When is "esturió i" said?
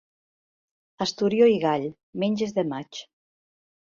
1.05-1.59